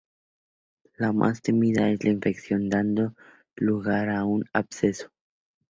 La 0.97 1.13
más 1.13 1.43
temida 1.43 1.91
es 1.91 2.03
la 2.03 2.09
infección 2.09 2.69
dando 2.69 3.13
lugar 3.55 4.09
a 4.09 4.25
un 4.25 4.45
absceso. 4.51 5.11